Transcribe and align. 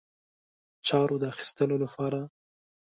چارو 0.87 1.15
د 1.21 1.23
اخیستلو 1.33 1.75
لپاره. 1.83 2.19